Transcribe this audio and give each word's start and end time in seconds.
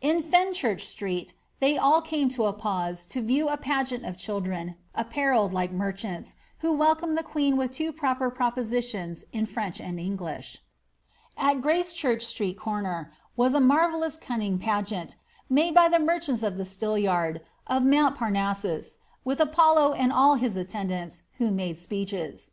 In 0.00 0.22
Fenchurch 0.22 0.82
Street 0.86 1.34
they 1.58 1.76
all 1.76 2.00
came 2.00 2.28
to 2.28 2.44
a 2.44 2.52
pause 2.52 3.04
to 3.06 3.20
view 3.20 3.48
a 3.48 3.56
pageant 3.56 4.04
of 4.06 4.16
children 4.16 4.76
apparelled 4.94 5.52
like 5.52 5.72
merchants, 5.72 6.36
who 6.60 6.70
welcomed 6.70 7.18
the 7.18 7.24
queen 7.24 7.56
with 7.56 7.72
two 7.72 7.90
proper 7.92 8.30
propositions 8.30 9.24
in 9.32 9.46
French 9.46 9.80
and 9.80 9.98
English. 9.98 10.58
At 11.36 11.60
Gracechurch 11.60 12.22
Street 12.22 12.56
corner 12.56 13.10
was 13.34 13.52
a 13.52 13.58
^ 13.60 13.62
marvellous 13.64 14.14
cunning 14.14 14.60
pageant,'' 14.60 15.16
made 15.50 15.74
by 15.74 15.88
the 15.88 15.98
merchants 15.98 16.44
of 16.44 16.56
the 16.56 16.64
Still 16.64 16.96
yard 16.96 17.40
of 17.66 17.84
mount 17.84 18.16
Parnassus, 18.16 18.98
with 19.24 19.40
Apollo 19.40 19.94
and 19.94 20.12
all 20.12 20.36
his 20.36 20.56
attendants, 20.56 21.22
who 21.38 21.50
made 21.50 21.78
speeches. 21.78 22.52